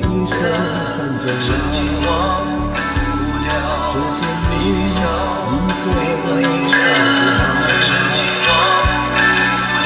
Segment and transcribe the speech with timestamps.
[0.00, 0.36] 一生
[0.68, 1.26] 很重
[2.04, 2.08] 要。
[3.90, 4.18] 这些
[4.50, 4.76] 年你
[5.84, 5.86] 过
[6.22, 6.26] 得好不
[8.44, 8.50] 好？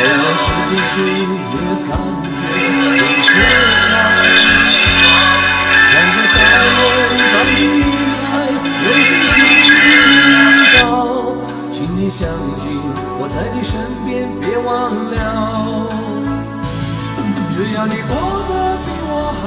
[0.02, 0.94] 偶尔是不是
[1.52, 1.54] 也
[1.88, 1.90] 感
[2.24, 2.40] 觉
[2.98, 3.30] 有些
[3.92, 3.94] 老？
[5.92, 7.60] 像个大人般的女
[8.22, 8.32] 孩，
[8.82, 9.34] 有些心
[9.64, 9.68] 情
[10.80, 10.82] 糟，
[11.70, 12.20] 请你相
[12.58, 12.60] 信
[13.20, 13.70] 我在你身
[14.04, 14.68] 边，别忘
[15.10, 15.14] 了。
[17.50, 18.10] 只要你过
[18.48, 18.50] 得
[18.82, 19.10] 比我
[19.42, 19.46] 好，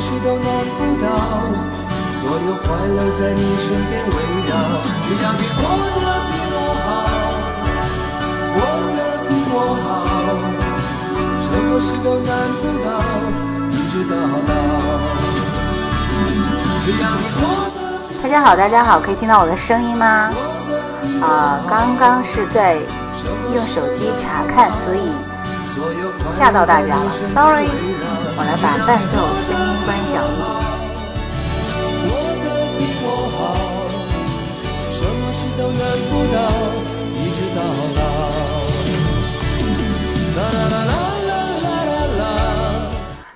[0.00, 1.06] 事都难不倒，
[2.12, 4.16] 所有快乐在你身边围
[4.48, 4.52] 绕。
[5.04, 5.62] 只要你过
[6.00, 6.88] 得比我好，
[8.54, 8.58] 过
[8.96, 9.86] 得比我好，
[11.44, 12.28] 什么事都难
[12.60, 12.88] 不倒，
[13.70, 14.12] 一直到
[14.48, 14.50] 老。
[16.82, 17.42] 只要你过
[17.74, 17.78] 得。
[18.22, 20.32] 大家好，大家好，可以听到我的声音吗？
[21.20, 22.76] 啊，刚刚是在
[23.54, 25.10] 用手机查看，所以
[26.26, 27.68] 吓到大家了，sorry。
[28.36, 30.40] 我来把伴奏声音关小一点。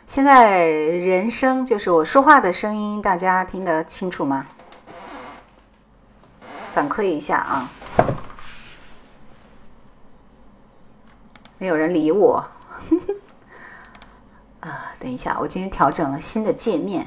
[0.07, 4.47] 现在人声就是我说话的声音，大家听得清楚吗？
[6.73, 7.69] 反馈一下啊！
[11.59, 12.45] 没有人理我。
[15.05, 17.07] 等一下，我今天调整了新的界面，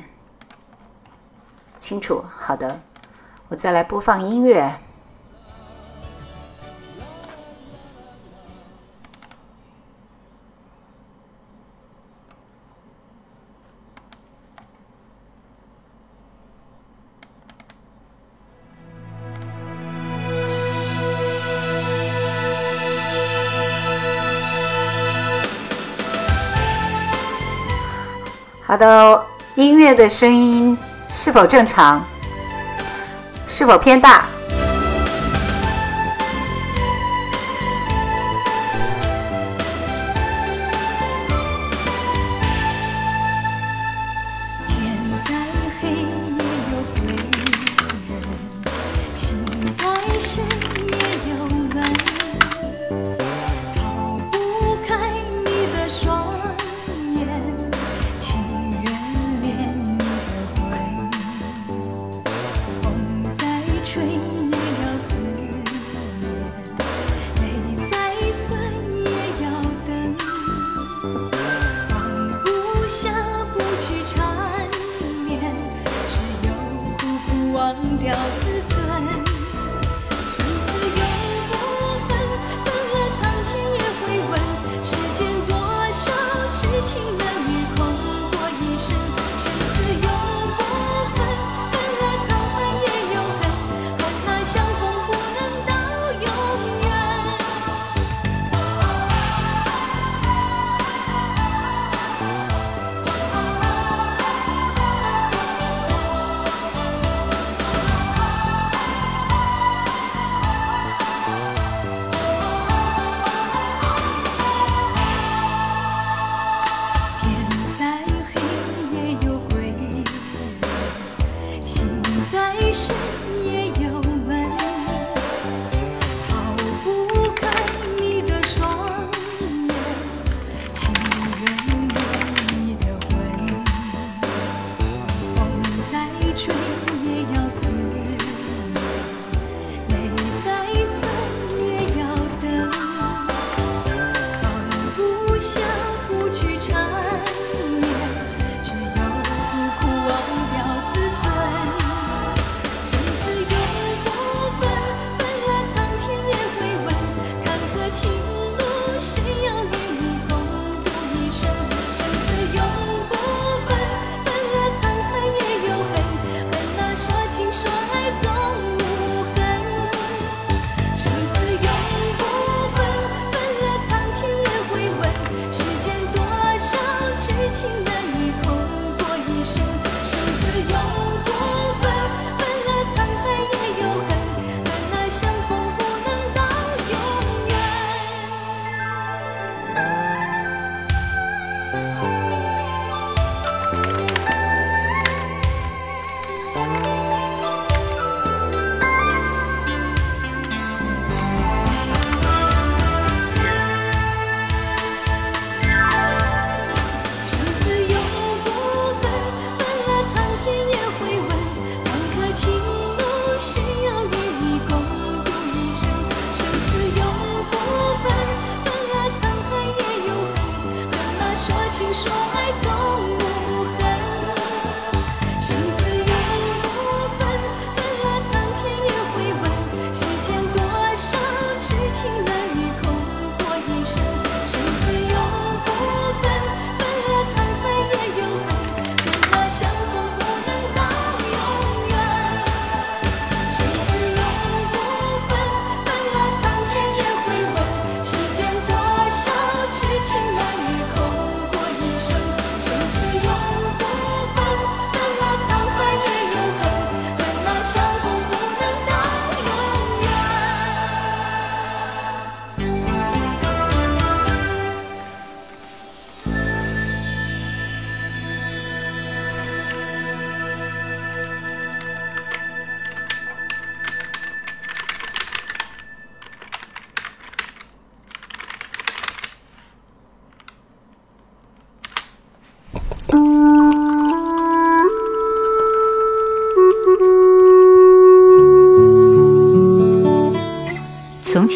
[1.79, 2.79] 清楚，好的，
[3.47, 4.71] 我再来播放音乐。
[28.67, 29.25] 好的，
[29.55, 30.77] 音乐的声音
[31.09, 32.03] 是否正常？
[33.47, 34.25] 是否偏大？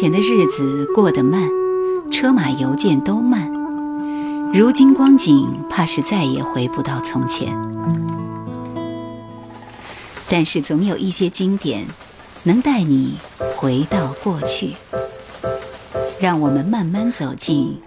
[0.02, 1.48] 前的日子过得慢，
[2.10, 3.48] 车马邮件都慢。
[4.52, 7.56] 如今光景，怕是再也回不到从前。
[10.28, 11.86] 但是总有一些经典，
[12.42, 13.14] 能带你
[13.54, 14.72] 回到过去。
[16.18, 17.80] 让我们慢慢走进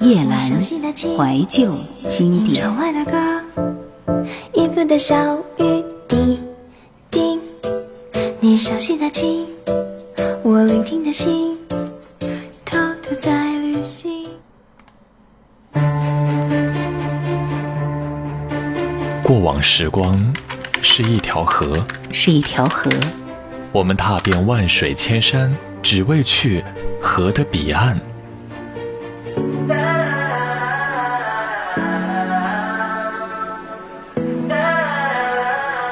[0.00, 1.72] 夜阑怀旧
[2.10, 2.68] 经典。
[8.40, 9.46] 你熟悉的情，
[20.96, 22.88] 是一条河，是一条河。
[23.72, 26.62] 我们踏遍万水千山，只为去
[27.02, 28.00] 河的彼岸。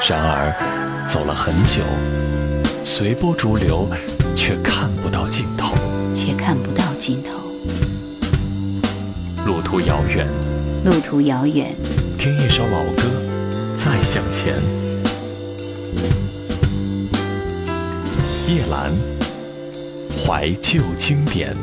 [0.09, 0.55] 然而，
[1.09, 1.83] 走了很久。
[2.85, 3.89] 随波逐流，
[4.37, 5.75] 却看不到尽头，
[6.15, 7.41] 却看不到尽头。
[9.45, 10.29] 路途遥远，
[10.85, 11.75] 路途遥远。
[12.21, 13.03] 听一首老歌，
[13.77, 14.55] 再向前。
[18.53, 18.93] 叶阑，
[20.27, 21.57] 怀旧经典。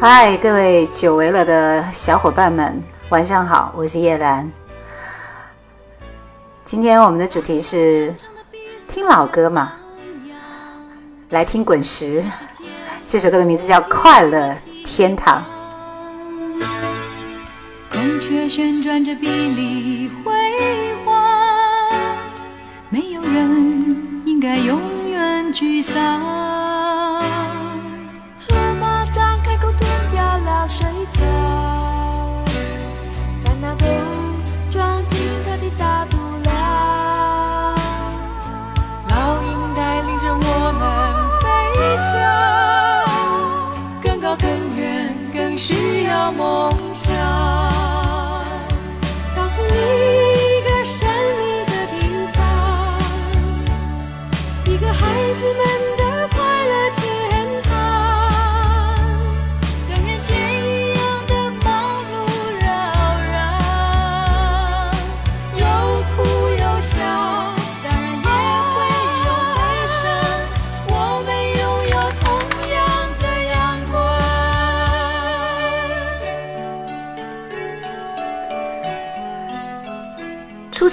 [0.00, 4.50] 嗨，各位久违了的小伙伴们，晚上好，我是叶兰。
[6.64, 8.14] 今天我们的主题是
[8.88, 9.74] 听老歌嘛，
[11.28, 12.22] 来听《滚石》
[13.06, 15.42] 这首歌的名字叫《快乐天堂》。
[18.48, 20.32] 旋转着，比力辉
[21.04, 21.14] 煌。
[22.90, 26.20] 没有人应该永远沮丧。
[28.38, 29.80] 河马张开口吞
[30.12, 31.20] 掉了水草，
[33.44, 33.86] 烦恼都
[34.70, 36.54] 装进他的大肚量。
[39.08, 40.82] 老鹰带领着我们
[41.42, 41.46] 飞
[41.98, 42.12] 翔，
[44.02, 44.46] 更高、更
[44.78, 47.33] 远、更需要梦想。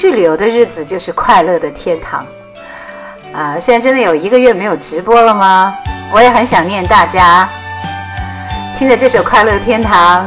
[0.02, 2.26] 去旅游的日子就是快乐的天堂
[3.36, 3.60] 啊！
[3.60, 5.78] 现在真的有一个月没有直播了吗？
[6.12, 7.48] 我也很想念大家。
[8.80, 10.26] 听着这首《快乐天堂》，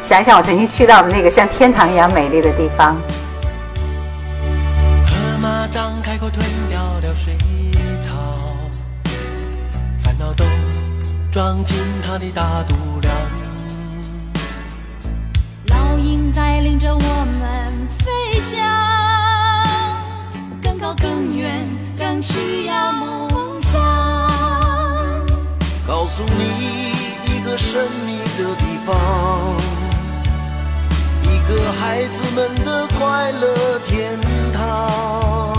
[0.00, 2.96] 想一想我曾经去到的那个像天堂一样美丽的地方。
[5.06, 7.36] 河马张开口吞掉了水
[8.00, 8.14] 草，
[10.02, 10.42] 烦恼都
[11.30, 13.14] 装进它的大肚量。
[15.68, 17.83] 老鹰带领着我们飞。
[18.54, 19.96] 想
[20.62, 23.80] 更高更远，更需要梦想。
[25.86, 26.92] 告诉你
[27.32, 28.94] 一个神秘的地方，
[31.22, 34.18] 一个孩子们的快乐天
[34.52, 35.53] 堂。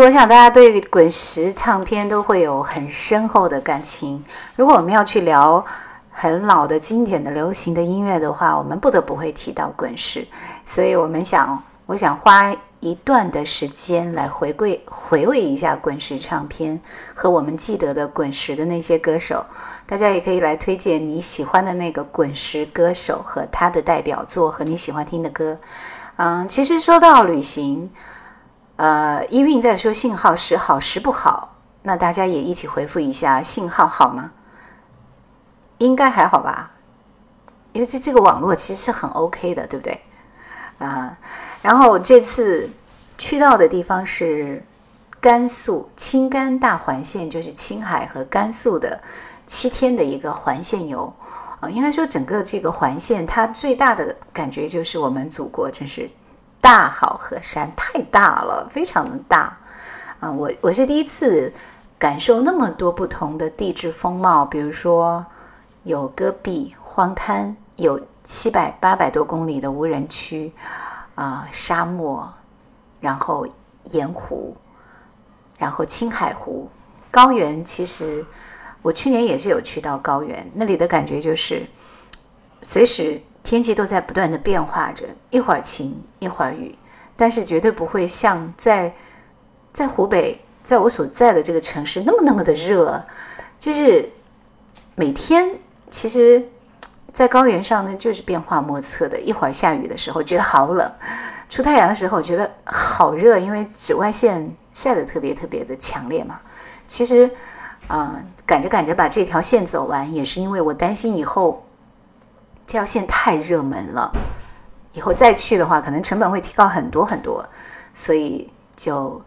[0.00, 4.24] 我想大家对滚石唱片都会有很深厚的感情。
[4.56, 5.62] 如果我们要去聊
[6.10, 10.26] 很老的经典的流行的音乐的话，我们不得不会提到滚石。
[10.64, 16.80] 所以我们想，我想花一段的时间来回归、回味一下滚石唱片
[17.14, 19.44] 和我们记得的滚石的那些歌手。
[19.86, 25.54] 大家也可以来推荐你喜欢的那个滚石歌手和他的代表作和你喜欢听的歌。
[26.16, 27.90] 嗯，其实说到旅行。
[28.80, 34.30] 呃，一韵在说信号时好时不好，那大家也一起回复一下，信号好吗？
[35.76, 36.70] 应该还好吧，
[37.74, 40.00] 因为这这个网络其实是很 OK 的，对不对？
[40.78, 41.14] 啊，
[41.60, 42.70] 然后这次
[43.18, 44.64] 去到的地方是
[45.20, 48.98] 甘肃青甘大环线，就是青海和甘肃的
[49.46, 51.12] 七天的一个环线游
[51.60, 51.68] 啊。
[51.68, 56.08] 应该说，整个这个环线，它最大的感觉就是我们祖国真是。
[56.60, 59.56] 大好河山太大了，非常的大
[60.20, 60.30] 啊！
[60.30, 61.52] 我我是第一次
[61.98, 65.24] 感受那么多不同的地质风貌，比如说
[65.84, 70.52] 有戈壁荒滩，有七百八百多公里的无人区
[71.14, 72.28] 啊，沙漠，
[73.00, 73.46] 然后
[73.84, 74.54] 盐湖，
[75.56, 76.70] 然后青海湖，
[77.10, 77.64] 高原。
[77.64, 78.24] 其实
[78.82, 81.66] 我去年也是有去到高原，那里的感觉就是
[82.62, 83.20] 随时。
[83.42, 86.76] 天气都在不断的变化着，一会儿晴，一会儿雨，
[87.16, 88.94] 但是绝对不会像在
[89.72, 93.02] 在湖北，在我所在的这个城市那么那么的热。
[93.58, 94.08] 就是
[94.94, 95.50] 每天，
[95.90, 96.46] 其实，
[97.14, 99.18] 在高原上呢，就是变化莫测的。
[99.18, 100.92] 一会儿下雨的时候觉得好冷，
[101.48, 106.40] 出太阳的时候觉得好热，因为紫外线晒得特别特别的强烈嘛。
[106.86, 107.30] 其实，
[107.88, 111.66] 啊，赶着赶着把这条线走完，也是因为我担心以后。
[112.70, 114.12] 这条线太热门了，
[114.92, 117.44] 以后再去的话，可能成本会提高很多很多，
[117.92, 119.20] 所以就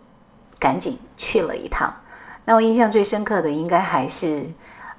[0.57, 1.93] 赶紧去了一趟。
[2.45, 4.45] 那我印象最深刻的应该还是，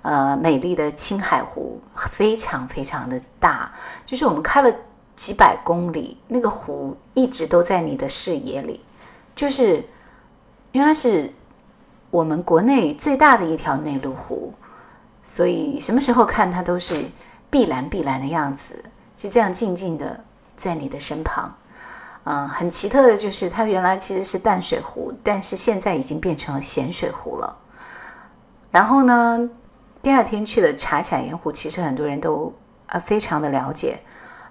[0.02, 3.72] 呃，美丽的青海湖，非常非常的大，
[4.04, 4.70] 就是我们开了
[5.16, 8.84] 几百公里，那个湖一直都在你的视野里，
[9.34, 9.82] 就是
[10.72, 11.32] 因为它是
[12.10, 14.52] 我们国内最大的一条内陆湖，
[15.22, 17.06] 所以什么时候看它都是。
[17.54, 18.74] 碧蓝碧蓝的样子，
[19.16, 20.18] 就这样静静的
[20.56, 21.48] 在你的身旁，
[22.24, 27.56] 嗯，很奇特的就是，它原来其实是淡水湖，但是现在已经变成了咸水湖了。
[28.72, 29.48] 然后呢，
[30.02, 32.52] 第二天去的茶卡盐湖，其实很多人都
[32.88, 34.00] 啊非常的了解，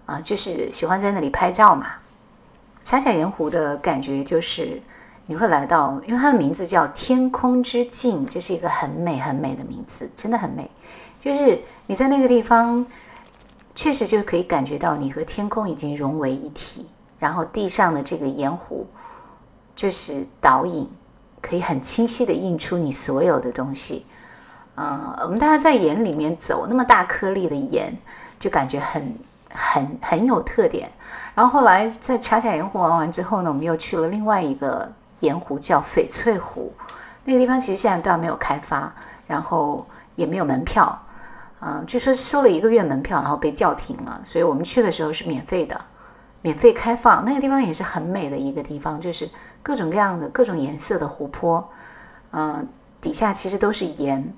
[0.06, 1.88] 啊，就是喜欢在那里拍照嘛。
[2.86, 4.82] 茶卡盐湖的感觉就是
[5.26, 10.72] 你会来到，因为它的名字叫天空之镜，这是一个很美很美的名字，真的很美。
[11.20, 12.86] 就是你在那个地方，
[13.76, 16.88] 确实就可以感觉到你和天空已经融为一体，
[17.20, 18.88] 然后地上的这个盐湖
[19.76, 20.90] 就是导引，
[21.42, 24.06] 可以很清晰的映出你所有的东西。
[24.76, 27.96] 嗯，我们大家在盐里面走，那么大颗粒的盐，
[28.40, 29.16] 就感觉很
[29.54, 30.90] 很很有特点。
[31.36, 36.74] 然后后来在茶卡盐湖玩完之后呢，我们又去了另外一个盐湖，叫翡翠湖。
[37.26, 38.92] 那个地方其实现在都还没有开发，
[39.28, 41.00] 然后也没有门票。
[41.66, 45.80] 嗯，据说收了一个月门票，然后被叫停了，所以我们去的时候是免费的，
[46.42, 47.24] 免费开放。
[47.24, 49.30] 那个地方也是很美的一个地方，就是
[49.62, 51.64] 各种各样的、各种颜色的湖泊，
[52.32, 52.68] 嗯，
[53.00, 54.34] 底下其实都是盐，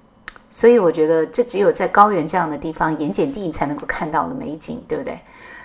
[0.52, 5.20] 所以我觉得这只有在高原这样的地方，盐碱地才能够看到的美景，对不对？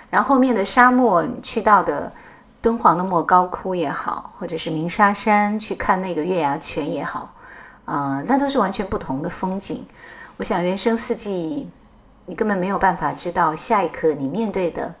[0.09, 2.11] 然后后面的沙漠，去到的
[2.59, 7.31] 敦煌的莫高窟也好，或者是鸣沙山去看那个月牙泉也好，
[7.85, 9.85] 啊，那都是完全不同的风景。
[10.41, 11.69] 我想，人生四季，
[12.25, 14.91] 你根本没有办法知道下一刻你面对的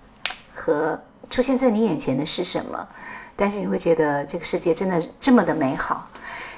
[0.53, 1.01] 和
[1.31, 2.87] 出现在你眼前的是什么。
[3.35, 6.07] 但是你会觉得这个世界真的这么的美好，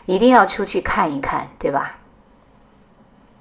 [0.06, 1.96] 一定要出去看一看，对吧？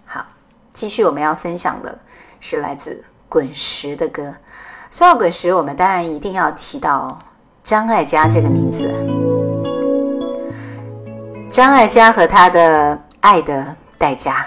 [0.07, 0.25] 好，
[0.73, 1.99] 继续我们要分享的
[2.39, 4.33] 是来自滚石的歌。
[4.93, 7.19] 说到滚石，我们当然一定要提到
[7.65, 8.89] 张艾嘉这个名字。
[11.51, 14.47] 张艾嘉和他的《爱的代价》。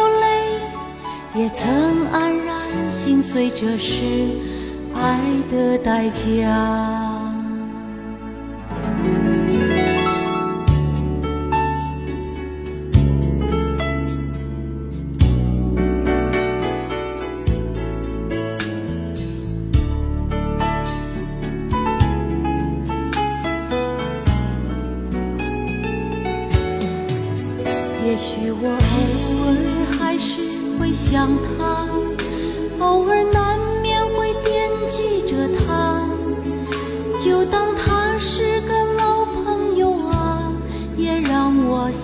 [1.33, 3.95] 也曾黯然心碎，这是
[4.93, 7.00] 爱的代价。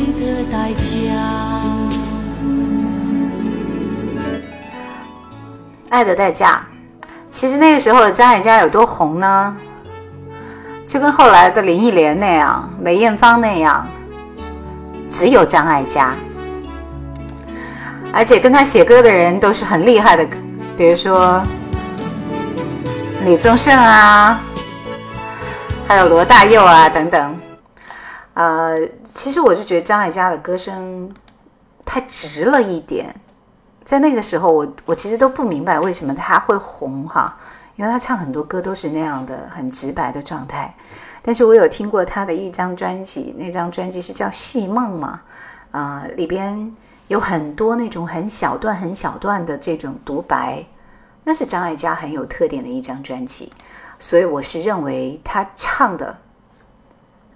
[0.00, 0.80] 爱的代价。
[5.90, 6.62] 爱的代价，
[7.30, 9.54] 其实那个时候的张艾嘉有多红呢？
[10.86, 13.86] 就跟后来的林忆莲那样，梅艳芳那样，
[15.10, 16.14] 只有张艾嘉。
[18.10, 20.26] 而且跟他写歌的人都是很厉害的，
[20.78, 21.42] 比如说
[23.26, 24.40] 李宗盛啊，
[25.86, 27.38] 还有罗大佑啊等等。
[28.40, 28.74] 呃，
[29.04, 31.12] 其实我就觉得张艾嘉的歌声
[31.84, 33.14] 太直了一点。
[33.84, 37.36] 在那个时候，我我其实都不明白为什么他会红哈，
[37.76, 40.74] 因为他唱很多歌都是那样的很直白的状态。
[41.20, 45.20] 但是我有听过他的一张专辑，那张专辑是叫《戏梦》嘛，
[45.72, 46.74] 啊、里边
[47.08, 50.64] 有很多那种很小段、很小段的这种独白，
[51.24, 53.52] 那是张艾嘉很有特点的一张专辑。
[53.98, 56.16] 所以我是认为他唱的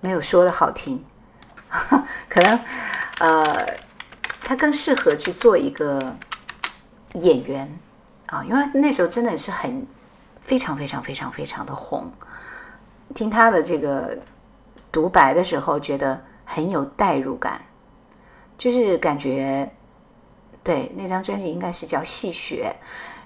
[0.05, 1.03] 没有说的好听，
[2.29, 2.61] 可能
[3.19, 3.67] 呃，
[4.43, 6.15] 他更适合去做一个。
[7.15, 7.79] 演员
[8.27, 9.87] 啊，因为那时候真的是很
[10.43, 12.11] 非常非常非常非常的红。
[13.15, 14.19] 听他的这个
[14.91, 17.61] 独白的时候，觉得很有代入感，
[18.59, 19.71] 就是感觉
[20.65, 22.65] 对那张专辑应该是叫《戏谑》，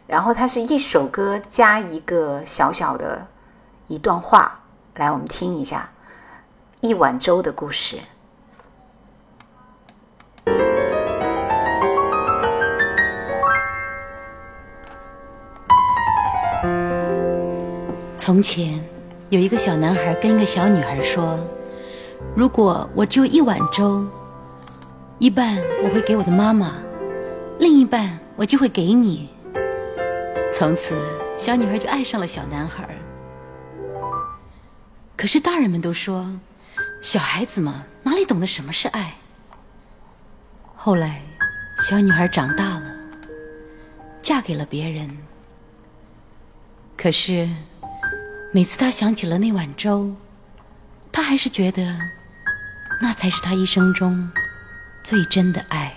[0.07, 3.27] 然后它是一首歌加一个小小的
[3.87, 4.61] 一段话，
[4.97, 5.89] 来我们听一下
[6.81, 7.99] 一碗粥的故事。
[18.17, 18.81] 从前
[19.31, 21.41] 有一个小男孩跟一个小女孩说
[22.37, 24.07] ：“如果我只有一碗粥，
[25.19, 26.75] 一半我会给我的妈妈，
[27.59, 29.29] 另一半我就会给你。”
[30.55, 30.95] 从此，
[31.37, 32.89] 小女孩就爱上了小男孩。
[35.17, 36.31] 可是大人们都说，
[37.01, 39.15] 小孩子嘛，哪里懂得什么是爱？
[40.77, 41.23] 后来，
[41.79, 42.95] 小女孩长大了，
[44.21, 45.09] 嫁给了别人。
[46.97, 47.49] 可是，
[48.53, 50.13] 每次她想起了那碗粥，
[51.13, 51.97] 她还是觉得，
[53.01, 54.31] 那才是她一生中
[55.03, 55.95] 最真的爱。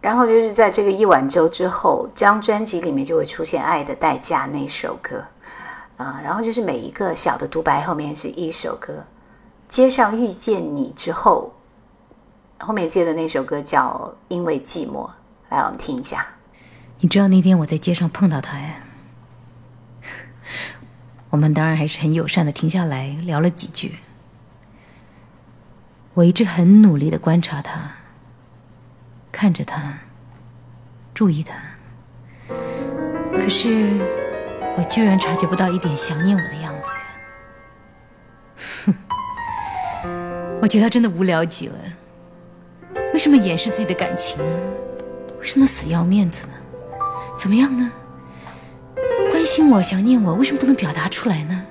[0.00, 5.22] 然后就是在这个一碗粥之后，这张专辑里面就会出现《爱的代价》那首歌，
[5.96, 9.04] 啊、然后就是每一个小的独白后面是一首歌，
[9.68, 11.54] 街上遇见你之后，
[12.58, 15.06] 后面接的那首歌叫《因为寂寞》，
[15.48, 16.26] 来我们听一下。
[17.00, 18.74] 你知道那天我在街上碰到他呀，
[21.30, 23.96] 我们当然还是很友善的停下来聊了几句。
[26.14, 27.90] 我一直很努力的观察他，
[29.30, 29.98] 看着他，
[31.12, 31.54] 注意他，
[33.32, 34.15] 可是
[34.76, 36.96] 我居然察觉不到一点想念我的样子。
[38.84, 38.94] 哼，
[40.60, 41.76] 我觉得他真的无聊极了。
[43.12, 44.58] 为什么掩饰自己的感情呢？
[45.40, 46.52] 为什么死要面子呢？
[47.38, 47.90] 怎么样呢？
[49.30, 51.64] 关心我、想念我，为什么不能表达出来呢？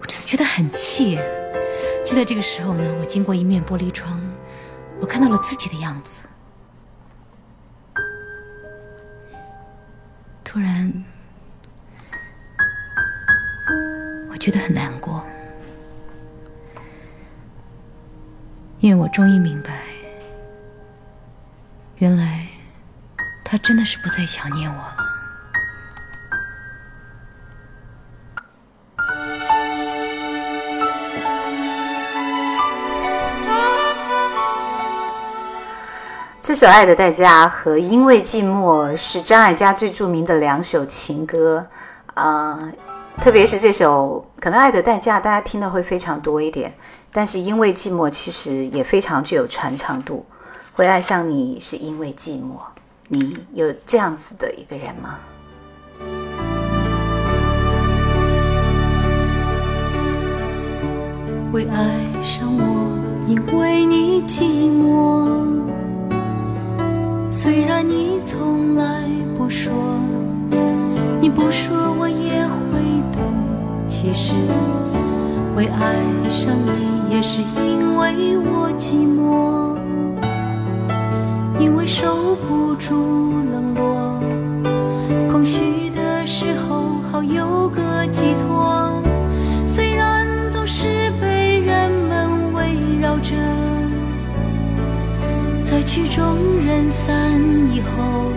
[0.00, 1.18] 我真的觉得很气。
[2.04, 4.20] 就在这个时候呢，我经过一面玻璃窗，
[5.00, 6.26] 我看到了自己的样子。
[10.44, 11.04] 突然，
[14.34, 15.24] 我觉得很难过，
[18.80, 19.70] 因为我终于明白，
[21.98, 22.48] 原来
[23.44, 24.96] 他真的是不再想念我了。
[36.42, 41.64] 这首《爱的代价》和《因为寂寞》是张艾嘉最著名的两首情歌，
[42.14, 42.58] 啊、
[43.20, 46.74] 特别是这首，可能《爱的代价》大家听的会非常多一点，
[47.10, 50.26] 但是《因为寂寞》其实也非常具有传唱度。
[50.74, 52.58] 会爱上你是因为寂寞，
[53.08, 55.18] 你有这样子的一个人吗？
[61.50, 65.40] 会爱上我，因为你寂寞。
[67.30, 69.72] 虽然你从来不说，
[71.20, 72.43] 你不说我也。
[74.04, 74.34] 其实
[75.56, 75.96] 会爱
[76.28, 79.78] 上你，也是因为我寂寞，
[81.58, 84.20] 因为受不住冷落，
[85.32, 89.02] 空虚的时候好有个寄托。
[89.66, 93.34] 虽然总是被人们围绕着，
[95.64, 97.32] 在曲终人散
[97.72, 98.28] 以后，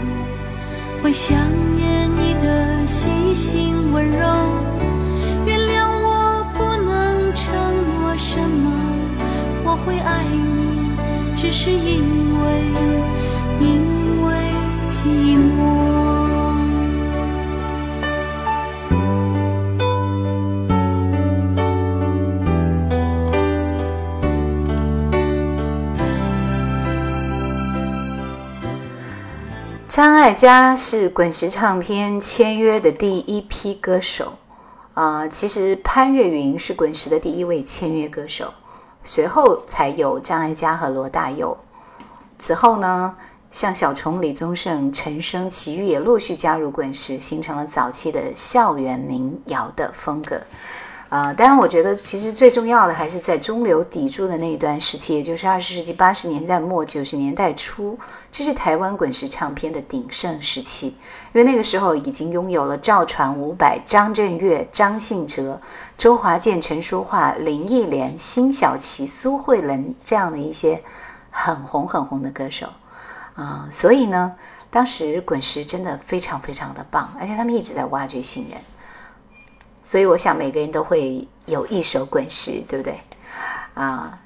[1.04, 1.38] 会想
[1.76, 4.77] 念你的细心温柔。
[9.86, 10.92] 会爱你，
[11.36, 12.04] 只是因
[12.42, 12.46] 为
[13.60, 14.34] 因为
[14.92, 15.98] 寂寞。
[29.88, 34.34] 张艾嘉是滚石唱片签约的第一批歌手，
[34.94, 38.54] 啊、其实潘越云是滚石的第一位签约歌手，
[39.08, 41.58] 随后才有张艾嘉和罗大佑。
[42.38, 43.16] 此后呢，
[43.52, 50.42] 像小虫、李宗盛、陈升、齐豫也陆续加入滚石，形成了早期的校园民谣的风格。
[51.10, 57.98] 呃，当然，我觉得其实最重要的还是在中流砥柱的那一段时期，也就是二十世纪八十年代末九十年代初，
[58.30, 60.88] 这是台湾滚石唱片的鼎盛时期。
[60.88, 65.58] 因为那个时候已经拥有了赵传、伍佰、张震岳、张信哲、
[65.98, 70.82] 周华健、陈淑桦、林忆莲、辛晓琪、苏慧伦这样的一些
[71.32, 72.68] 很红很红的歌手
[73.34, 74.34] 啊、所以呢，
[74.70, 78.60] 当时滚石真的非常非常的棒，而且他们一直在挖掘新人。
[79.84, 83.00] 所以我想每个人都会有一首滚石，对不对？
[83.76, 84.20] 啊，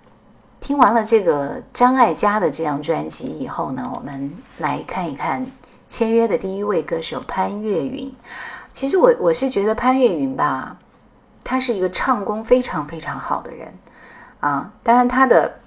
[0.59, 5.45] 听完了这个张艾嘉的这张专辑以后呢，我们来看一看
[5.87, 8.13] 签约的第一位歌手潘越云。
[8.71, 10.77] 其实我我是觉得潘越云吧，
[11.43, 13.73] 他是一个唱功非常非常好的人
[14.39, 14.71] 啊。
[14.83, 15.59] 当然他的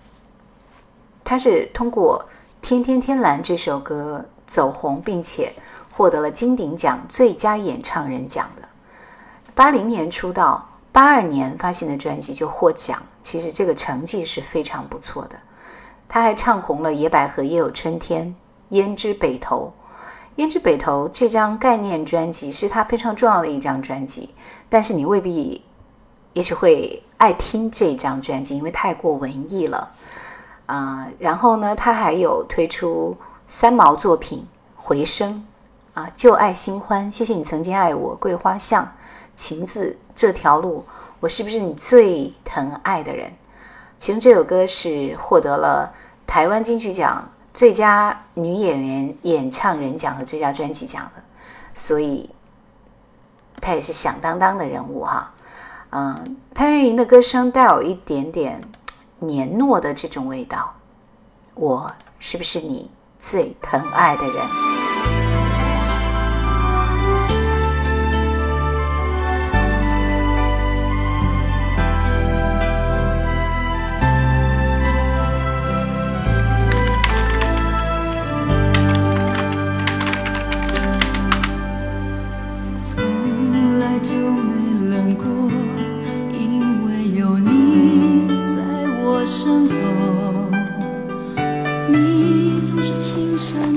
[1.25, 2.25] 他是通过
[2.67, 5.53] 《天天天蓝》这首歌走红，并且
[5.93, 8.69] 获得了金鼎奖最佳演唱人奖的。
[9.55, 15.37] 八零年出道，八二年发行的专辑就获奖，其实这个成绩是非常不错的。
[16.09, 18.35] 他还唱红了《野百合也有春天》
[18.85, 19.73] 《胭脂北头》。
[20.45, 24.35] 《胭脂北头》这张概念专辑是他非常重要的一张专辑，
[24.69, 25.63] 但是你未必，
[26.33, 29.91] 也许会爱听这张专辑，因为太过文艺了
[30.67, 33.17] 啊、然后呢，他还有推出
[33.49, 34.39] 三毛作品
[34.77, 35.47] 《回声》
[36.01, 38.85] 啊，《旧爱新欢》，谢谢你曾经爱我，《桂花巷》。
[39.37, 40.85] 情字这条路，
[41.19, 43.33] 我是不是你最疼爱的人？
[43.99, 45.93] 其中这首歌是获得了
[46.25, 51.23] 台湾金曲奖最佳女演员演唱人奖和最佳专辑奖的，
[51.75, 52.31] 所以
[53.61, 55.33] 他也是响当当的人物哈。
[55.91, 58.61] 嗯，潘越云的歌声带有一点点
[59.21, 60.75] 黏糯的这种味道。
[61.55, 65.24] 我是不是你最疼爱的人？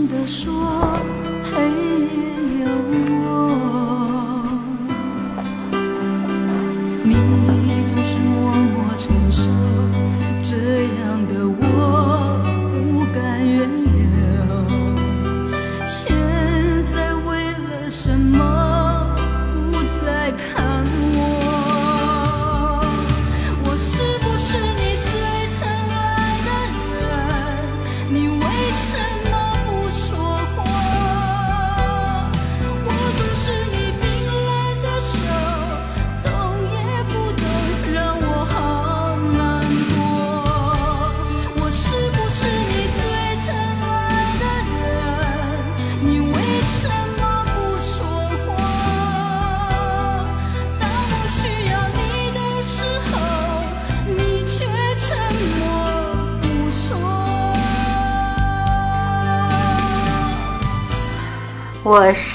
[0.07, 0.53] 的说
[1.43, 2.46] 黑夜。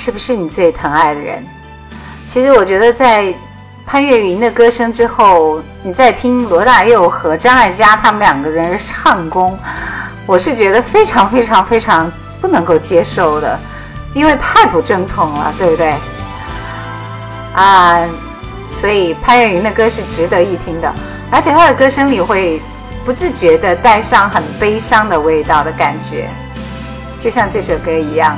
[0.04, 1.46] 是不是你最疼爱的人？
[2.26, 3.32] 其实我觉得，在
[3.86, 9.56] 潘越云的歌声之后，你再听罗大佑和张艾嘉他们两个人唱功，
[10.26, 12.10] 我是觉得非常非常非常
[12.40, 13.56] 不能够接受的，
[14.12, 15.94] 因为太不正统了，对不对？
[17.54, 18.00] 啊，
[18.72, 20.92] 所以潘越云的歌是值得一听的，
[21.30, 22.60] 而且他的歌声里会
[23.04, 26.28] 不自觉的带上很悲伤的味道的感觉，
[27.20, 28.36] 就像这首歌一样。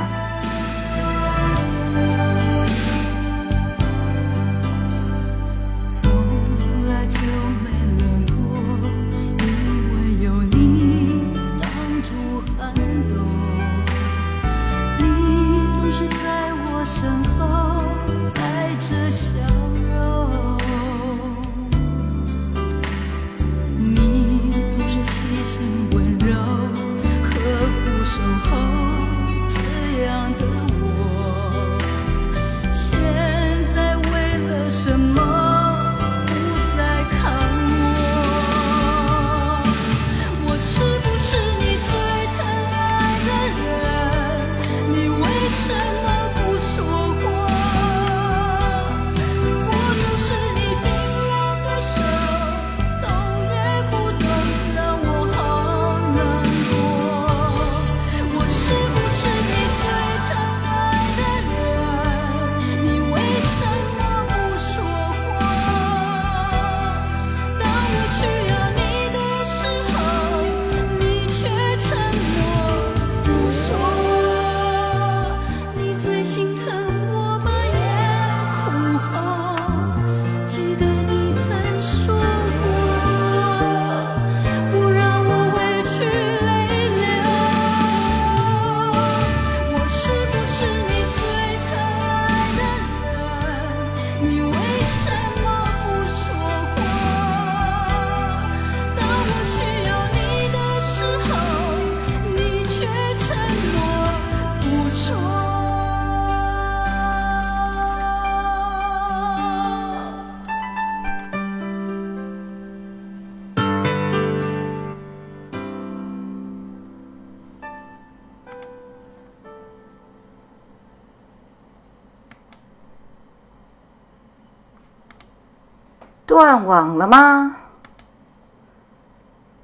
[126.35, 127.55] 断网了吗？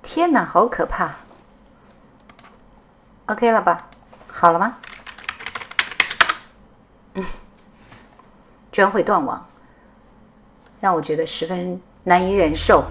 [0.01, 1.11] 天哪，好可怕
[3.25, 3.89] ！OK 了吧？
[4.25, 4.77] 好了吗？
[7.15, 7.25] 嗯，
[8.71, 9.45] 居然会断网，
[10.79, 12.85] 让我觉得十分难以忍受。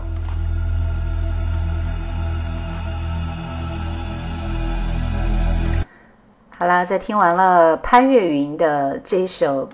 [6.59, 9.67] 好啦，在听完了潘越云的这一首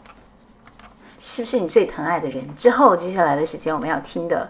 [1.29, 2.55] 是不是你最疼爱的人？
[2.55, 4.49] 之后，接下来的时间我们要听的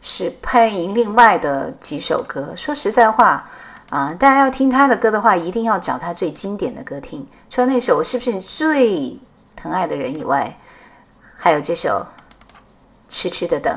[0.00, 2.54] 是潘越云另外的几首歌。
[2.56, 3.44] 说实在话
[3.90, 7.26] 啊，大家要听她的歌的话，一定要找她最经典的歌听。
[7.50, 9.18] 除了那首《我是不是你最
[9.56, 10.56] 疼爱的人》以外，
[11.36, 12.06] 还有这首
[13.12, 13.74] 《痴痴的等》。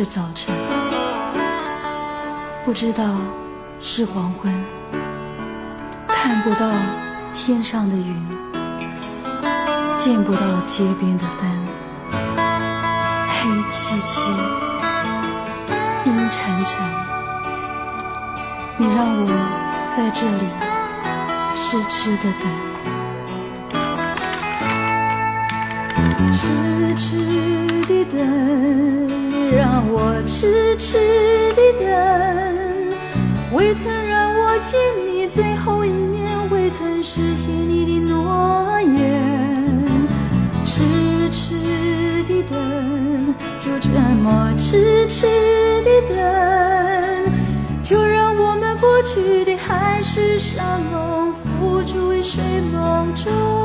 [0.00, 0.54] 是早晨，
[2.64, 3.04] 不知道
[3.82, 4.50] 是黄昏，
[6.08, 6.70] 看不到
[7.34, 8.26] 天上的云，
[9.98, 11.66] 见不到街边的灯，
[13.28, 14.22] 黑漆漆，
[16.06, 16.82] 阴沉沉。
[18.78, 19.28] 你让我
[19.94, 20.46] 在这里
[21.54, 22.50] 痴痴的等，
[26.32, 27.50] 痴痴。
[27.90, 28.18] 的等，
[29.56, 30.96] 让我痴痴
[31.56, 31.88] 的等，
[33.52, 34.78] 未曾让我见
[35.08, 39.20] 你最后一面，未曾实现你的诺言。
[40.64, 40.80] 痴
[41.32, 41.54] 痴
[42.28, 43.90] 的等，就这
[44.22, 45.26] 么痴痴
[45.82, 47.32] 的等，
[47.82, 53.59] 就让我们过去的海誓山盟付诸于水梦中。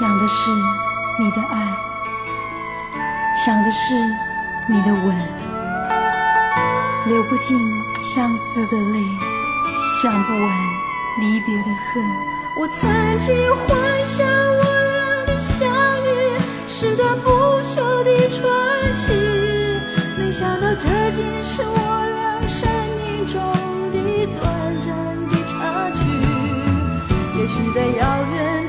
[0.00, 0.50] 想的是
[1.18, 1.76] 你的爱。
[3.44, 3.94] 想的是
[4.66, 5.14] 你的吻，
[7.06, 7.58] 流不尽
[8.00, 8.98] 相思的泪，
[10.00, 10.58] 想不完
[11.20, 12.02] 离别的恨。
[12.58, 12.88] 我曾
[13.18, 13.76] 经幻
[14.06, 15.68] 想我俩的相
[16.06, 16.08] 遇
[16.66, 17.30] 是段不
[17.60, 18.40] 朽的传
[18.94, 19.12] 奇，
[20.16, 21.76] 没想到这竟是我
[22.08, 22.66] 俩生
[23.04, 23.38] 命中
[23.92, 23.98] 的
[24.40, 24.88] 短暂
[25.28, 26.00] 的插曲。
[27.36, 28.59] 也许在遥远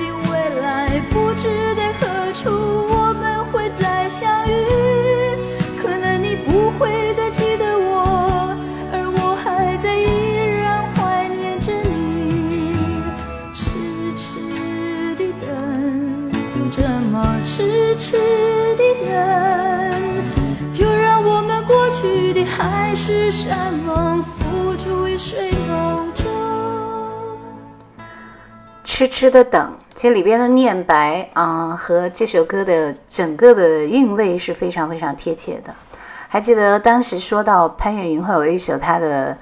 [29.01, 35.73] 痴痴的等，其实里边的念白啊，和这首歌的整个的韵味是非常非常贴切的。
[36.27, 39.35] 还记得当时说到潘越云会有一首他的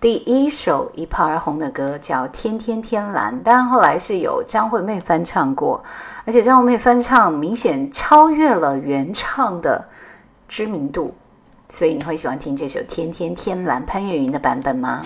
[0.00, 5.82] 第一首一炮而红的歌，叫《天天天蓝》，但后来是有张惠妹翻唱过，
[6.24, 9.84] 而且张惠妹翻唱明显超越了原唱的
[10.46, 11.12] 知名度，
[11.68, 15.02] 所以你会喜欢听这首《天天天蓝》潘越云的版本吗？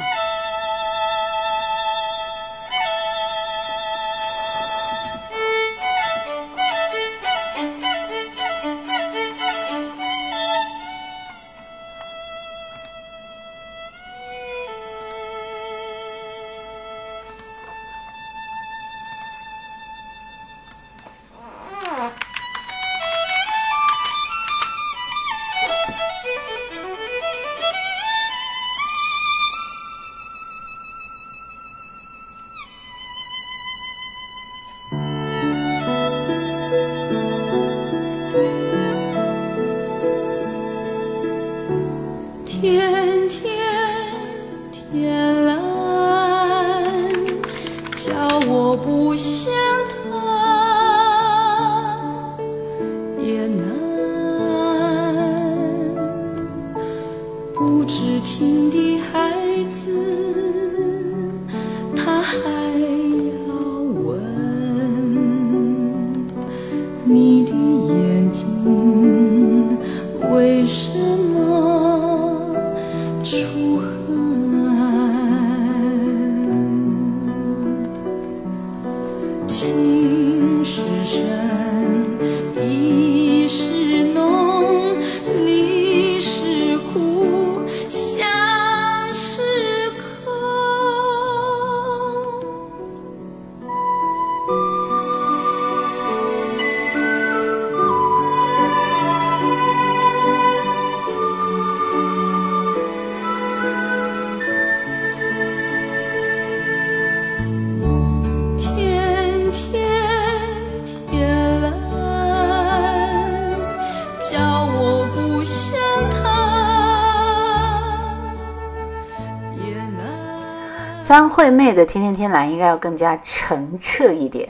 [121.12, 124.48] 张惠妹的《天天天蓝》应该要更加澄澈一点，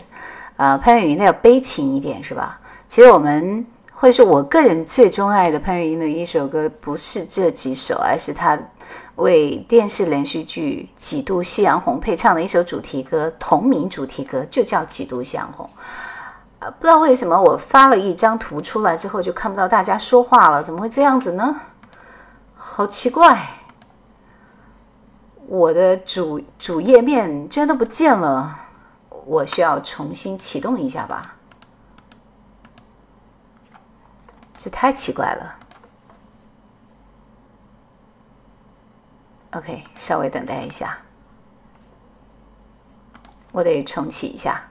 [0.57, 2.61] 呃，潘越云的要悲情一点，是吧？
[2.89, 8.57] 其实我们会是我个人最钟爱的潘越云的一首歌，不是这几首，而是他
[9.17, 15.69] 为电视连续剧《几度夕阳红》配唱的一首主题歌，同名主题歌就叫《几度夕阳红》。
[16.65, 21.57] 啊，不知道为什么我发了一张图出来之后就看不到大家说话了，怎么会这样子呢？
[22.57, 23.37] 好奇怪。
[25.53, 28.59] 我的主主页面居然都不见了，
[29.27, 31.37] 我需要重新启动一下吧。
[34.57, 35.55] 这太奇怪了。
[39.51, 40.97] OK，稍微等待一下，
[43.53, 44.67] 我得重启一下。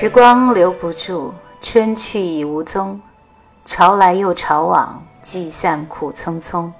[0.00, 3.00] 时光留不住，春去已无踪，
[3.64, 6.70] 潮来又潮往，聚散苦匆匆。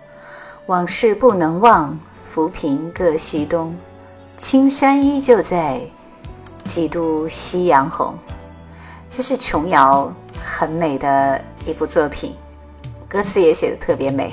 [0.66, 1.98] 往事不能忘，
[2.32, 3.74] 浮萍各西东。
[4.36, 5.80] 青山依旧在，
[6.62, 8.14] 几度夕阳红。
[9.10, 12.36] 这是琼瑶很美的一部作品，
[13.08, 14.32] 歌词也写的特别美。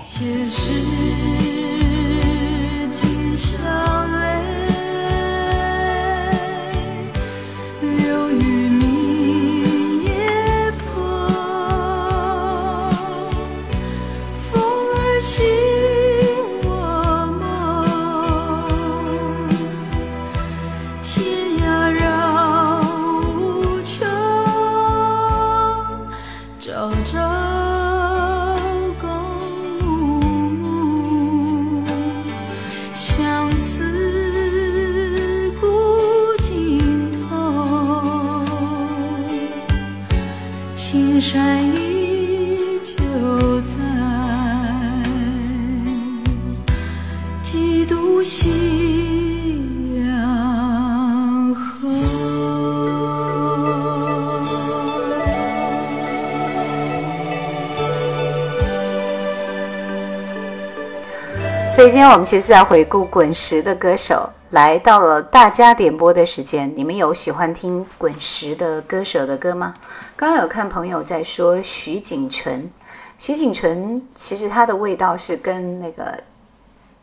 [62.05, 66.71] 天我们其实要回顾滚石的歌手，来到了大家点播的时间。
[66.75, 69.73] 你们有喜欢听滚石的歌手的歌吗？
[70.15, 72.71] 刚刚有看朋友在说徐锦纯，
[73.17, 76.23] 徐锦纯其实它的味道是跟那个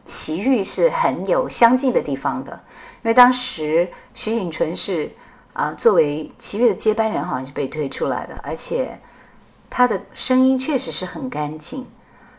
[0.05, 2.53] 齐豫是很有相近的地方的，
[3.03, 5.11] 因为当时徐锦纯是
[5.53, 8.96] 啊、作为齐豫的接班人，好像是被推出来的，而且
[9.68, 11.84] 他的声音确实是很干净，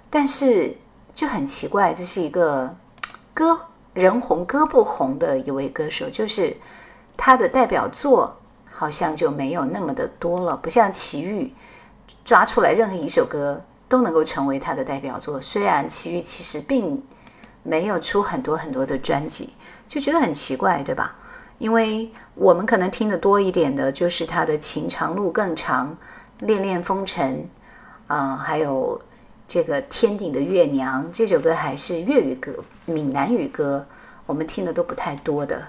[0.09, 0.73] 但是
[1.13, 2.75] 就很奇怪，这是一个
[3.33, 3.59] 歌
[3.93, 6.55] 人红歌不红的一位歌手，就是
[7.15, 8.35] 他的代表作
[8.71, 11.53] 好像就没有那么的多了，不像齐豫
[12.25, 15.39] 抓出来任何一首歌都能够成为他的代表作。
[15.39, 17.01] 虽然齐豫其实并
[17.61, 19.53] 没有出很多很多的专辑，
[19.87, 21.15] 就觉得很奇怪，对吧？
[21.59, 25.95] 因为我们可能听得多一点的就是他的《情长路更长》
[26.47, 27.47] 《恋恋风尘》
[28.13, 28.99] 啊、还有
[29.47, 32.51] 这个《天顶的月娘》这首歌还是粤语歌、
[32.85, 33.85] 闽南语歌，
[34.25, 35.61] 我们听的都不太多的。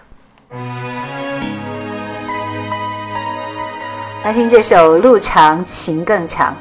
[4.23, 6.57] 来听这首《路长情更长》。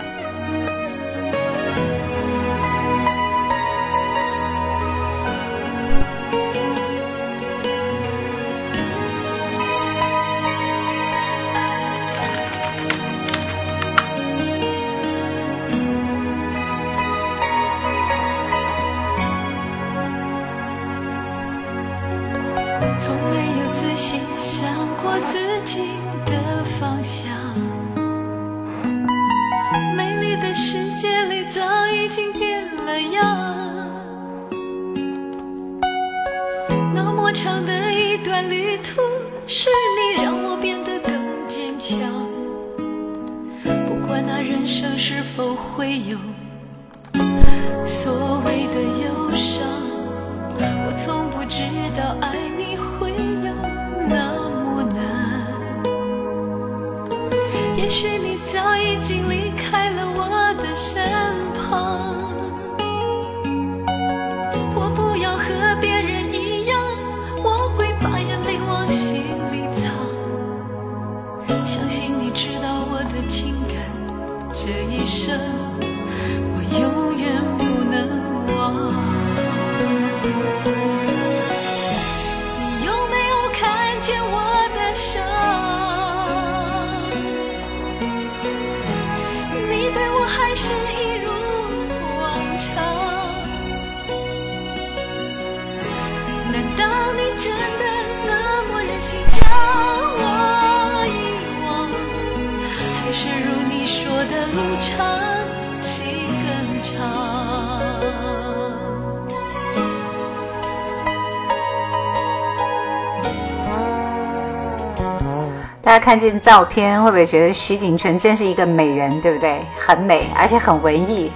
[116.13, 119.65] 看见照片，会不会觉得徐锦纯真是一个美人，对不对？
[119.75, 121.31] 很美，而且很文艺。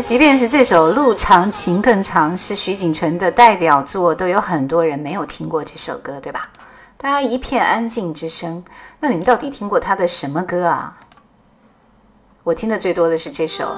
[0.00, 6.48] 即便是这首《路长情更长》是徐锦淳的代表作，都有很多人没有听过这首歌，对吧？
[6.96, 8.64] 大家一片安静之声。
[9.00, 10.96] 那你们到底听过他的什么歌啊？
[12.42, 13.76] 我听的最多的是这首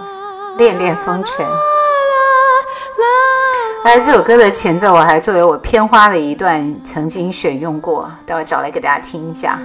[0.57, 1.45] 《恋恋风尘》。
[3.85, 9.59] 而这首歌的前奏，我还作为我片花的一段曾经选用过，待会找来给大家听一下。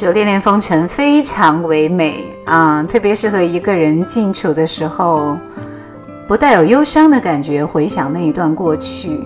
[0.00, 5.36] 就《恋恋风尘》非常唯美啊，特别适合一个人静处的时候，
[6.26, 9.20] 不带有忧伤的感觉，回想那一段过去，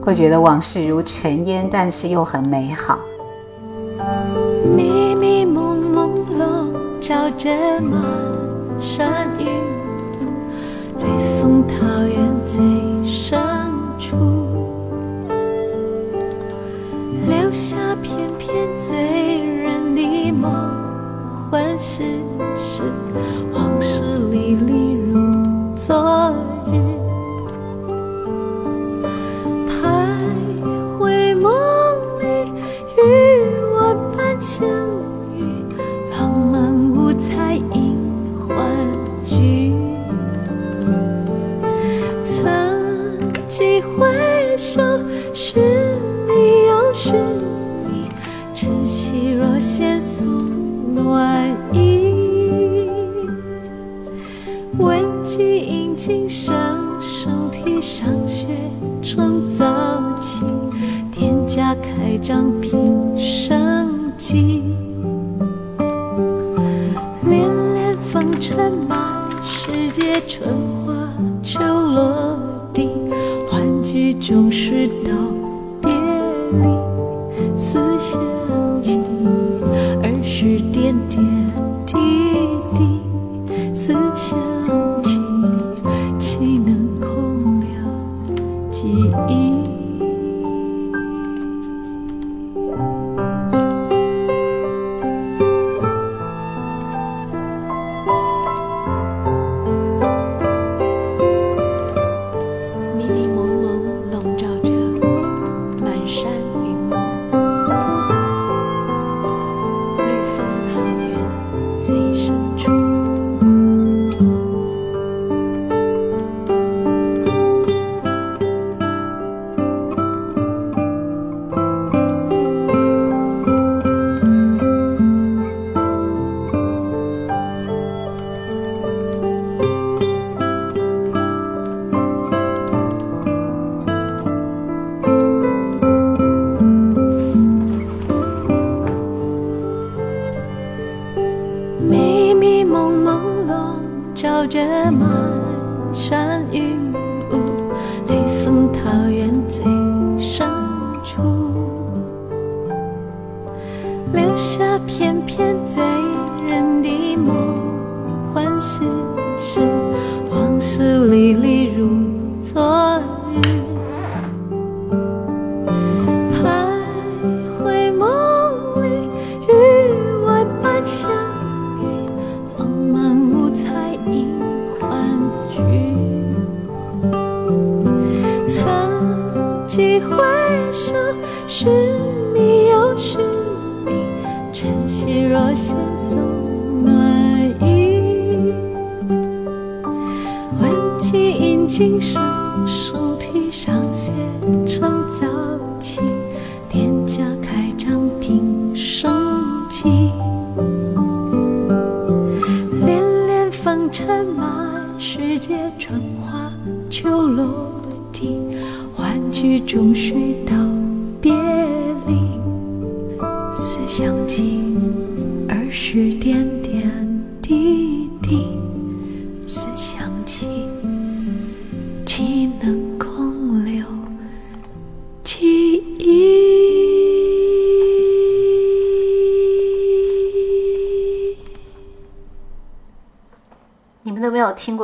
[0.00, 3.00] 会觉得往事如尘烟，但是又很美好。
[4.76, 8.00] 迷迷蒙蒙笼罩着满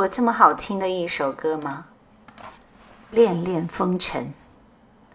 [0.09, 1.87] 这么好听的一首歌吗？
[3.11, 4.25] 《恋恋风尘》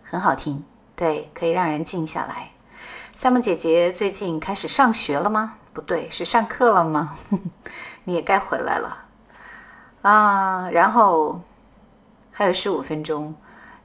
[0.03, 0.63] 很好听，
[0.95, 2.51] 对，可以让人静下来。
[3.15, 5.55] 夏梦姐姐最近开始上学了吗？
[5.73, 7.17] 不对，是上课了吗？
[8.03, 9.05] 你也该回来了
[10.01, 10.69] 啊！
[10.71, 11.39] 然后
[12.31, 13.33] 还有十五分钟，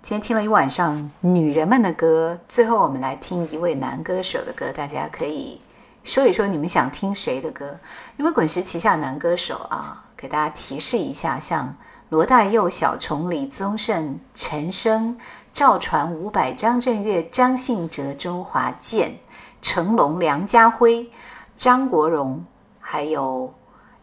[0.03, 5.61] 今天听了一晚上女人们的歌，最后我们来听一位男歌手的歌，大家可以
[6.03, 7.79] 说一说你们想听谁的歌？
[8.17, 11.77] 因为滚石旗下男歌手啊，给大家提示一下，像
[12.09, 15.19] 罗大佑、小虫、李宗盛、陈升、
[15.53, 19.19] 赵传、伍佰、张震岳、张信哲、周华健、
[19.61, 21.11] 成龙、梁家辉、
[21.57, 22.45] 张国荣，
[22.81, 23.53] 还有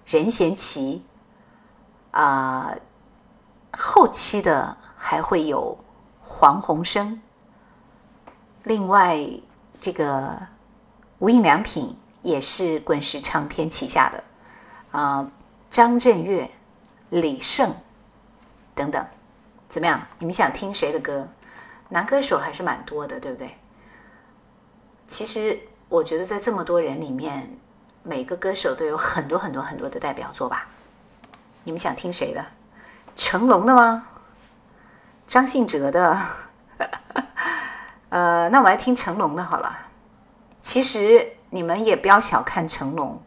[0.05, 1.03] 任贤齐。
[2.11, 2.72] 啊、
[3.72, 5.76] 后期的还会有
[6.22, 7.20] 黄鸿升。
[8.61, 9.20] 另外，
[9.82, 10.38] 这个
[11.18, 14.24] 无印良品也是滚石唱片旗下的，
[14.91, 15.28] 啊、
[15.74, 16.51] 张震岳、
[17.09, 17.67] 李晟
[18.76, 19.03] 等等，
[19.67, 19.99] 怎么样？
[20.19, 21.28] 你们想听谁的歌？
[21.89, 23.57] 男歌手还是蛮多的，对不对？
[25.07, 25.59] 其实
[25.89, 27.57] 我觉得在这么多人里面，
[28.03, 30.67] 每个歌手都有很多很多很多的代表作吧。
[31.63, 32.45] 你们想听谁的？
[33.15, 34.09] 成龙的吗？
[35.26, 36.21] 张信哲的？
[38.09, 39.76] 呃，那我来听成龙的好了。
[40.61, 43.19] 其实你们也不要小看成龙，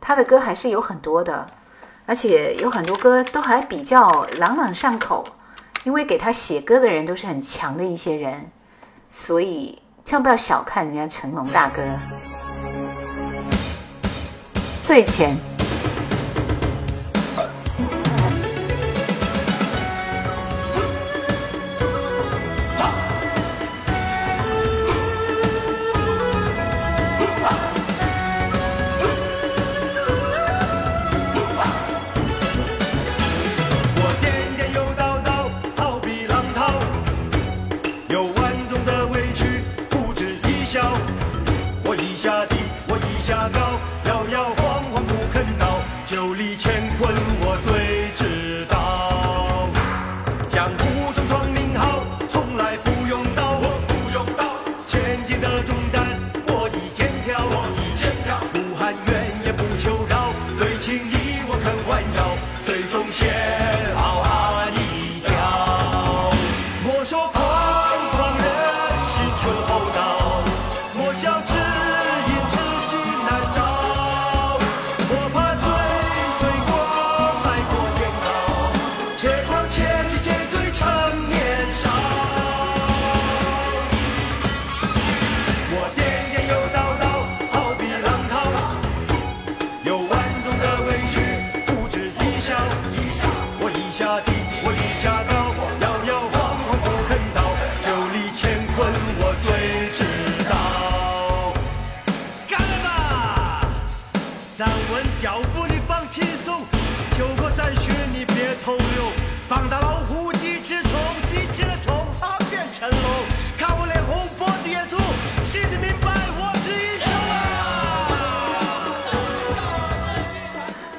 [0.00, 1.44] 他的歌还是有很多的，
[2.10, 5.24] 而且有很多歌都还比较朗朗上口，
[5.84, 8.50] 因为给他写歌的人都是很强的一些人，
[9.08, 11.80] 所以千万不要小看人家成龙大哥。
[14.82, 15.49] 醉拳。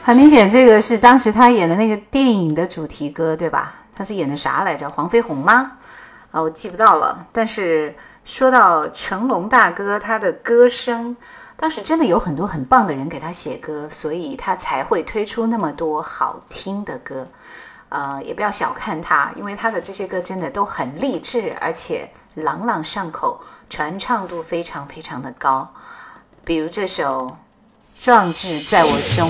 [0.03, 3.75] 很明显，这个是当时他演的那个电影的主题歌，对吧？
[3.95, 4.89] 他是演的啥来着？
[4.89, 5.73] 黄飞鸿吗？
[6.31, 7.23] 啊，我记不到了。
[7.31, 7.95] 但是
[8.25, 11.15] 说到成龙大哥，他的歌声，
[11.55, 17.27] 当时真的有很多很棒的人给他写歌，所以他才会推出那么多好听的歌。
[17.89, 23.39] 呃，也不要小看他，因为他的这些歌真的都很励志，而且朗朗上口，
[23.69, 25.71] 传唱度非常非常的高。
[26.43, 27.27] 比如这首
[28.03, 29.29] 《壮志在我胸》。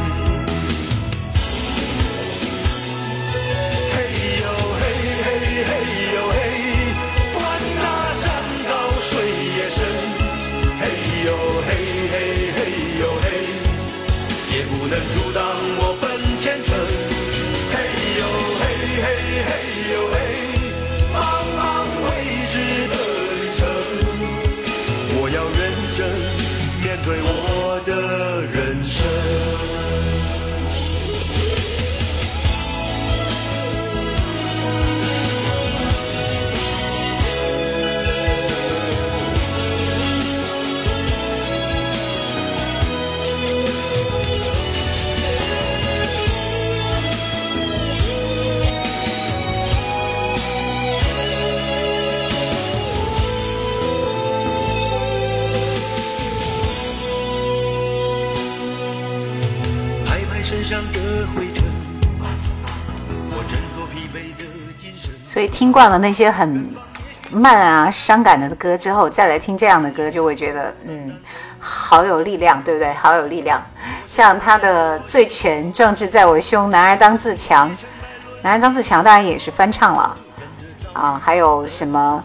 [65.41, 66.69] 所以听惯了那些很
[67.31, 71.11] 慢啊、伤感的歌之后，再来听这样的歌，就会觉得嗯，
[71.59, 72.93] 好有力量，对不对？
[72.93, 73.59] 好有力量。
[74.07, 77.67] 像他的《醉拳》《壮志在我胸》《男儿当自强》，
[78.43, 80.15] 《男儿当自强》当然也是翻唱了
[80.93, 82.23] 啊，还有什么？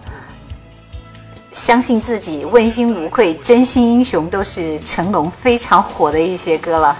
[1.52, 6.94] 相信自己，问心无愧，真心英雄，都是成龙非常火的一些歌了。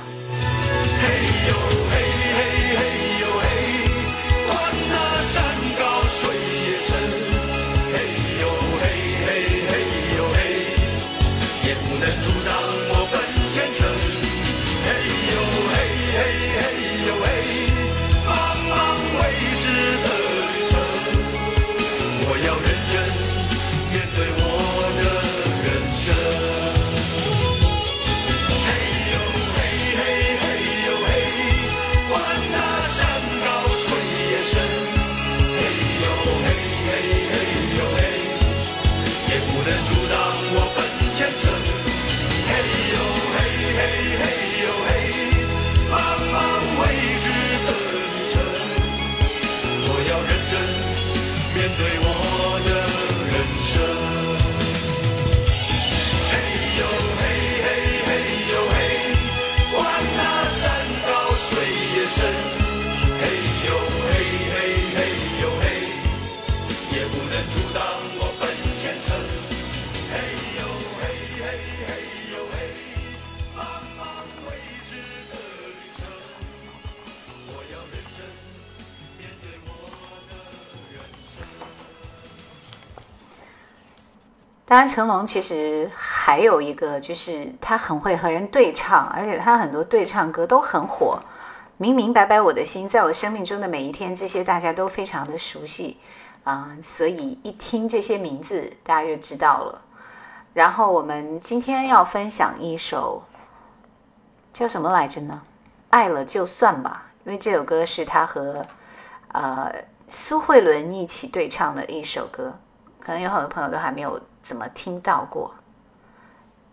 [84.77, 91.19] 当然，成龙其实还有一个，就是他很会和人对唱，而且他很多对唱歌都很火。
[91.79, 95.97] 明明白白我的心，在我生命中的每一天，这些大家都非常的熟悉
[96.45, 99.81] 啊，所以一听这些名字，大家就知道了。
[100.53, 103.23] 然后我们今天要分享一首
[104.53, 105.41] 叫什么来着呢？
[105.89, 108.63] 爱了就算吧，因为这首歌是他和
[109.33, 109.73] 呃
[110.11, 112.53] 苏慧伦一起对唱的一首歌，
[113.01, 114.21] 可能有很多朋友都还没有。
[114.47, 115.53] 怎么听到过？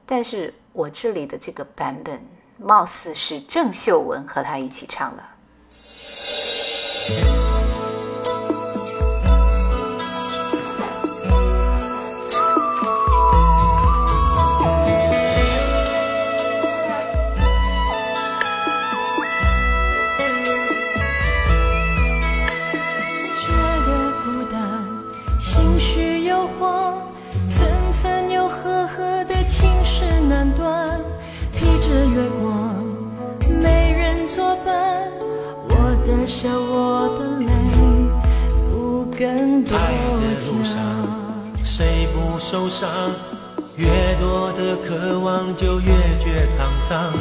[0.05, 2.23] 但是我这里的这个版本，
[2.59, 5.23] 貌似是郑秀文和他一起唱的。
[42.39, 42.89] 受伤，
[43.77, 43.87] 越
[44.19, 45.87] 多的渴望就越
[46.19, 47.11] 觉沧桑。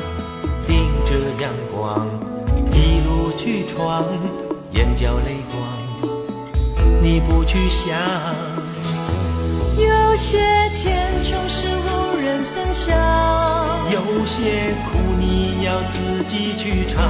[0.66, 2.06] 顶着阳光，
[2.72, 4.04] 一路去闯，
[4.72, 5.62] 眼角泪光，
[7.00, 7.96] 你不去想。
[9.78, 10.38] 有些
[10.74, 12.94] 甜总是无人分享，
[13.90, 17.00] 有些苦你要自己去尝，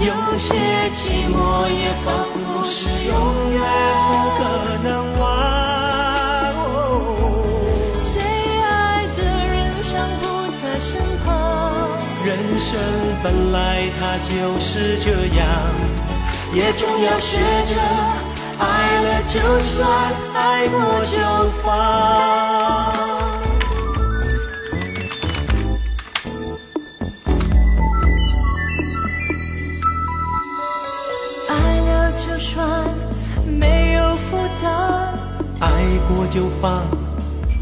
[0.00, 0.54] 有些
[0.94, 3.60] 寂寞也仿佛是永远
[4.08, 4.40] 不可
[4.82, 4.88] 能
[5.18, 5.20] 忘。
[12.22, 12.28] 人
[12.58, 12.78] 生
[13.22, 15.46] 本来它就是这样，
[16.52, 17.80] 也总要学着
[18.58, 18.64] 爱
[19.02, 19.88] 了就算，
[20.34, 21.16] 爱过就
[21.62, 22.99] 放。
[36.16, 36.86] 我就放，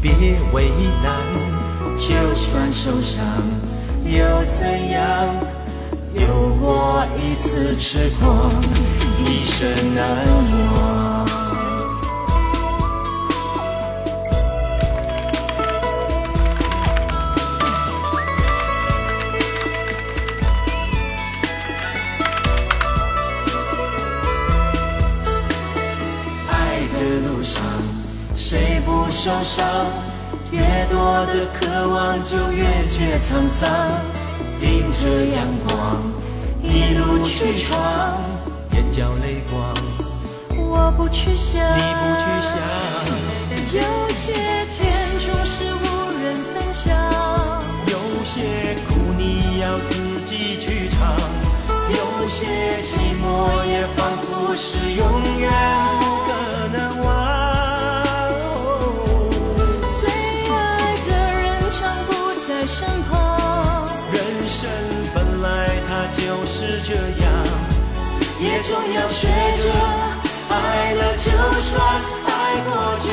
[0.01, 0.11] 别
[0.51, 0.69] 为
[1.03, 1.11] 难，
[1.97, 3.23] 就算受伤。
[4.03, 5.35] 又怎样？
[6.13, 8.51] 有过一次痴狂，
[9.25, 10.25] 一生难
[10.73, 10.98] 忘。
[29.29, 29.63] 受伤？
[30.51, 30.59] 越
[30.91, 33.69] 多的渴望，就越觉沧桑。
[34.57, 36.01] 盯着阳光，
[36.63, 37.79] 一路去闯，
[38.73, 39.75] 眼角泪光。
[40.57, 42.51] 我不去想，你不去想。
[43.71, 44.33] 有些
[44.71, 44.81] 甜
[45.19, 45.85] 总是无
[46.23, 46.89] 人分享，
[47.85, 47.93] 有
[48.25, 49.93] 些苦你要自
[50.25, 50.97] 己去尝，
[51.69, 55.51] 有些寂寞也仿佛是永远
[66.89, 67.29] 这样，
[68.39, 69.63] 也总要学着
[70.49, 71.29] 爱了就
[71.61, 71.77] 算，
[72.25, 72.29] 爱
[72.65, 72.69] 过
[73.05, 73.07] 就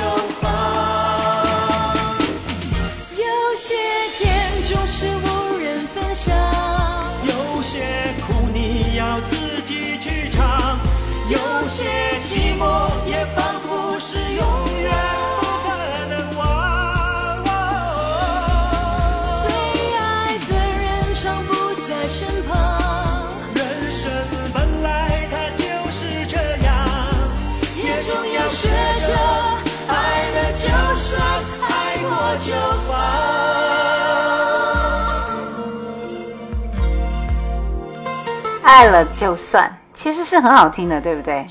[38.66, 41.46] 爱了就算，其实是很好听的，对不对？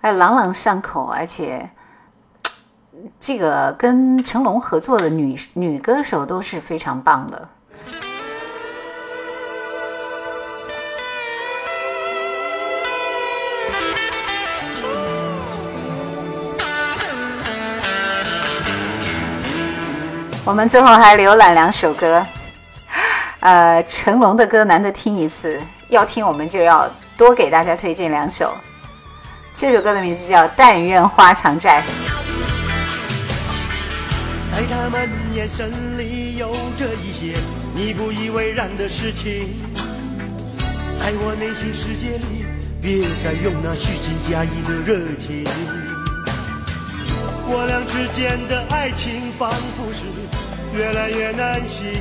[0.00, 1.68] 还朗朗上口，而且
[3.18, 7.48] 这个跟成龙合作的女女歌手都是非常棒的。
[20.44, 22.24] 我们最后还浏览两首歌，
[23.40, 25.58] 呃，成龙的歌难得听一次，
[25.88, 28.54] 要听我们就要多给大家推荐两首。
[29.54, 31.82] 这首歌的名字叫《但愿花常在》。
[34.50, 37.36] 在他们眼神里有着一些
[37.74, 39.48] 你不以为然的事情，
[40.98, 42.44] 在我内心世界里，
[42.80, 45.44] 别再用那虚情假意的热情。
[47.46, 50.04] 我俩之间的爱情仿佛是
[50.76, 51.92] 越来越难行，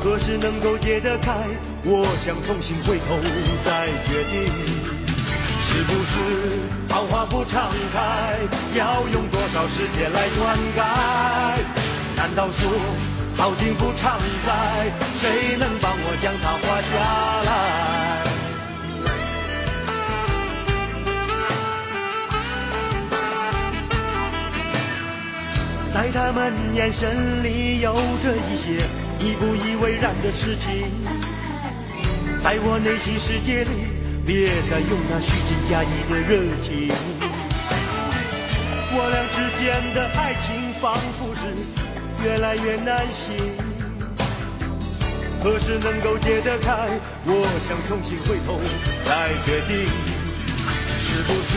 [0.00, 1.32] 何时能够解得开？
[1.84, 3.18] 我想重新回头
[3.64, 4.46] 再决定，
[5.60, 6.12] 是不是
[6.88, 8.38] 好花不常开？
[8.76, 10.82] 要用多少时间来灌溉？
[12.16, 12.70] 难道说
[13.36, 14.90] 好景不常在？
[15.16, 16.90] 谁能帮我将它画下
[17.44, 17.50] 来？
[25.92, 27.92] 在他们眼神里有
[28.22, 28.86] 着一些
[29.28, 30.88] 你不以为然的事情，
[32.42, 33.68] 在我内心世界里，
[34.24, 36.88] 别再用那虚情假意的热情。
[38.90, 41.44] 我俩之间的爱情仿佛是
[42.24, 43.36] 越来越难行，
[45.44, 46.88] 何时能够解得开？
[47.26, 48.58] 我想重新回头
[49.04, 49.84] 再决定，
[50.96, 51.52] 是不是？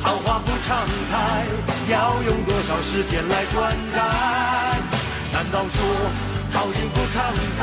[0.00, 1.44] 好话不常开，
[1.92, 4.00] 要用多少时间来灌溉？
[5.34, 5.84] 难道说
[6.54, 7.62] 好景不常在？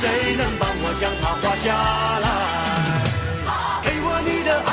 [0.00, 1.66] 谁能帮我将它画下
[2.24, 2.26] 来？
[3.82, 4.70] 给我你的爱，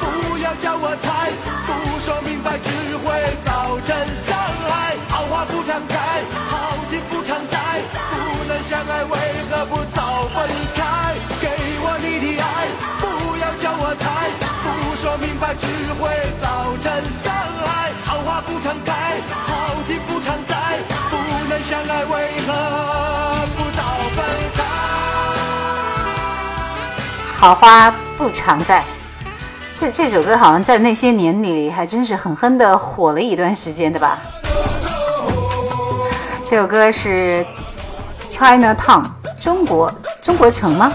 [0.00, 1.32] 不要叫我猜，
[1.66, 1.70] 不
[2.00, 2.70] 说明白只
[3.02, 4.36] 会造成伤
[4.68, 4.96] 害。
[5.08, 7.56] 好花不常开，好景不常在，
[8.12, 9.16] 不能相爱为
[9.50, 11.16] 何不早分开？
[11.40, 11.48] 给
[11.82, 12.68] 我你的爱，
[13.00, 13.04] 不
[13.40, 14.04] 要叫我猜，
[14.62, 15.66] 不说明白只
[15.98, 16.08] 会
[16.40, 16.92] 造成
[17.24, 17.32] 伤
[17.64, 17.92] 害。
[18.04, 20.78] 好花不常开，好景不常在，
[21.10, 21.16] 不
[21.48, 22.41] 能相爱为
[27.42, 28.84] 好花不常在。
[29.76, 34.20] 这这首歌好像在那些年里还真是狠狠的火了一段时间的吧？
[36.44, 37.44] 这首歌是
[38.30, 39.06] China Town
[39.40, 39.92] 中国
[40.22, 40.92] 中国城吗？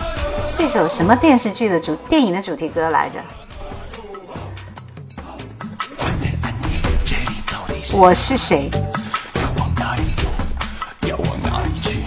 [0.48, 3.19] 是一首什么电视剧的主电影的主题歌来着？
[7.91, 8.72] 我是谁？
[9.36, 11.10] 要往哪里走？
[11.10, 12.06] 要往哪里去？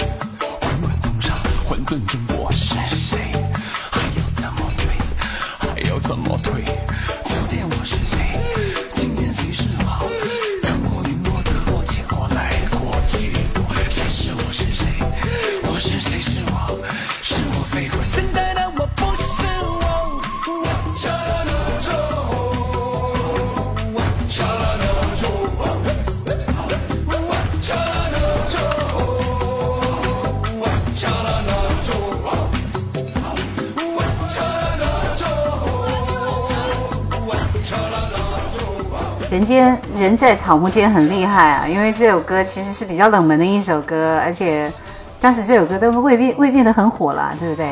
[39.30, 44.72] 人间人在草木间很厉害啊，因为这首歌其实是比较冷门的一首歌，而且
[45.20, 47.70] 当时这首歌都未必未见得很火了，对不对？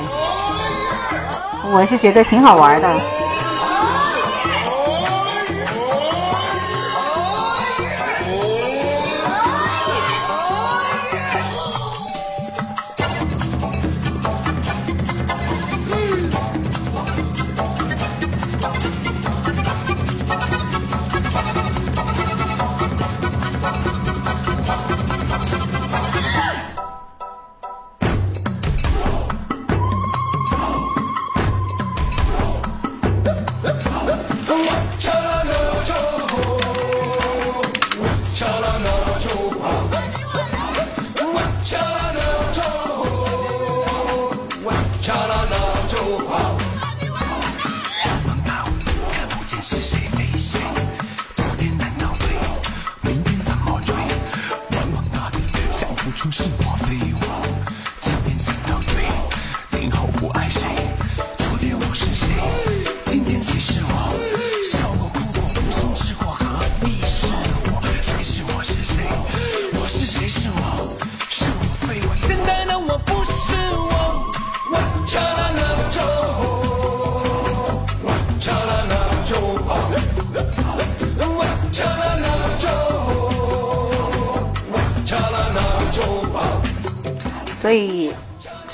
[1.72, 2.88] 我是觉得挺好玩的。
[34.48, 34.87] 看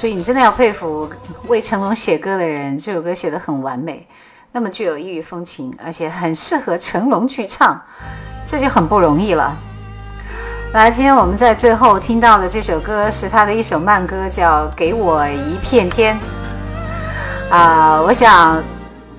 [0.04, 1.08] 所以你真的要佩服
[1.48, 4.06] 为成龙写歌的人，这首歌写得很完美，
[4.52, 7.80] 那么具有异域风情，而且很适合成龙去唱，
[8.44, 9.56] 这就很不容易了。
[10.74, 16.14] 来，今天我们在最后听到的这首歌是他的一首慢歌，叫《给我一片天》
[17.50, 18.62] 啊、我想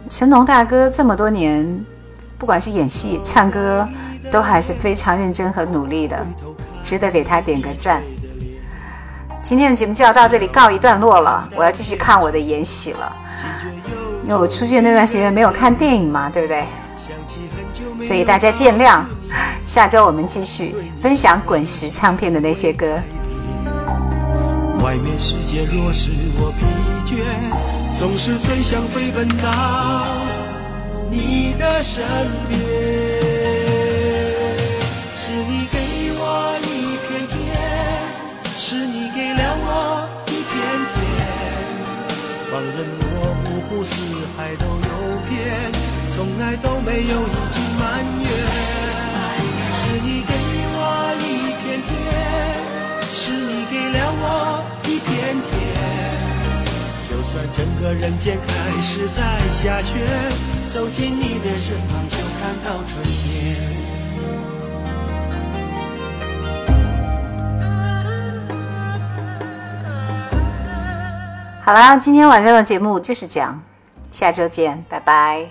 [0.07, 1.83] 成龙大哥这么多年，
[2.37, 3.89] 不管是演戏、唱歌，
[4.31, 6.23] 都还是非常认真和努力的，
[6.83, 8.03] 值得给他点个赞。
[9.45, 13.15] 今天的节目就要到这里告一段落了，我要继续看我的《延禧》了，
[14.23, 16.65] 因为我出去那段时间没有看电影嘛，对不对？
[18.01, 19.01] 所以大家见谅。
[19.63, 22.87] 下周我们继续分享滚石唱片的那些歌。
[24.83, 26.09] 外面世界若是
[26.39, 26.65] 我疲
[27.05, 30.07] 倦，总是最想飞奔到
[31.11, 32.03] 你的身
[32.49, 32.64] 边。
[44.37, 44.71] 海都游
[45.29, 45.71] 遍，
[46.13, 48.27] 从来都没有一句埋怨。
[49.71, 50.33] 是你给
[50.75, 50.77] 我
[51.21, 51.23] 一
[51.63, 51.93] 片天，
[53.13, 54.23] 是你给了我
[54.83, 55.09] 一片
[55.39, 55.51] 天。
[57.07, 58.47] 就算整个人间开
[58.81, 59.95] 始在下雪，
[60.73, 63.55] 走进你的身旁就看到春天。
[71.63, 73.59] 好啦，今天晚上的节目就是这样，
[74.15, 75.45] 下周见，拜拜。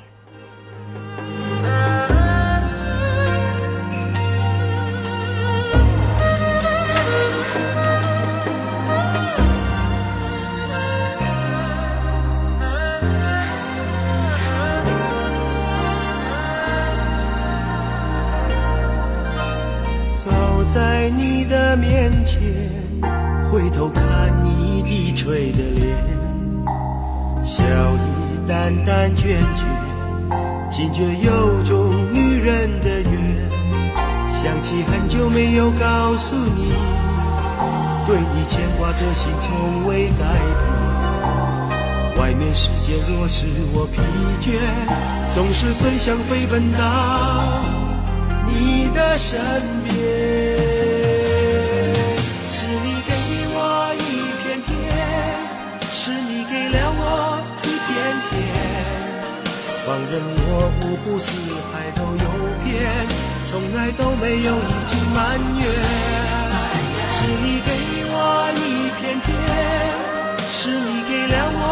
[20.24, 20.30] 走
[20.72, 22.40] 在你的面前，
[23.52, 24.02] 回头看
[24.42, 25.94] 你低垂的脸，
[27.44, 27.62] 笑
[28.46, 29.64] 淡淡倦倦，
[30.70, 33.50] 惊觉有种女人的缘。
[34.30, 36.72] 想起很久没有告诉你，
[38.06, 40.24] 对你牵挂的心从未改
[40.60, 42.18] 变。
[42.18, 44.00] 外面世界若使我疲
[44.40, 44.58] 倦，
[45.34, 47.64] 总是最想飞奔到
[48.46, 49.40] 你的身
[49.84, 50.43] 边。
[60.10, 61.26] 任我五湖四
[61.72, 62.26] 海都游
[62.64, 62.72] 遍，
[63.50, 65.16] 从来都没有一句埋
[65.58, 65.64] 怨。
[67.14, 67.68] 是你给
[68.10, 68.16] 我
[68.54, 68.60] 一
[69.00, 69.26] 片天，
[70.50, 71.64] 是你给了我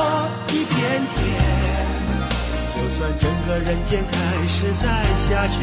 [0.49, 0.73] 一片
[1.13, 1.17] 天。
[2.73, 4.13] 就算整个人间开
[4.49, 4.85] 始在
[5.23, 5.55] 下雪，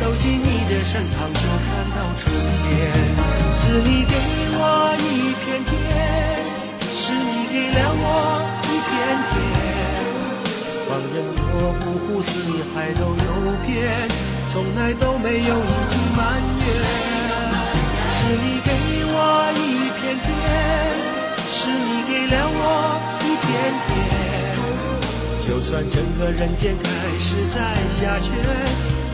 [0.00, 2.22] 走进你的身旁就看到春
[2.64, 2.70] 天。
[3.58, 4.14] 是你给
[4.54, 4.62] 我
[5.00, 5.74] 一片天，
[6.94, 8.04] 是你给了我
[8.64, 8.90] 一片
[9.30, 9.59] 天。
[10.90, 11.22] 放任
[11.54, 12.30] 我五湖四
[12.74, 14.10] 海都游遍，
[14.50, 16.18] 从来都没有一句埋
[16.58, 16.66] 怨。
[18.10, 18.74] 是你给
[19.06, 19.14] 我
[19.54, 20.28] 一片天，
[21.46, 23.48] 是你给了我一片
[23.86, 23.88] 天。
[25.46, 26.84] 就算整个人间开
[27.20, 28.34] 始在下雪，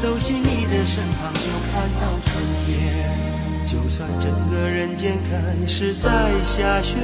[0.01, 2.33] 走进你的身旁就看到春
[2.65, 2.67] 天。
[3.67, 6.09] 就算整个人间开始在
[6.43, 6.97] 下雪，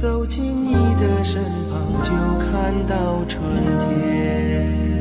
[0.00, 4.95] 走进你的身旁就看到春天。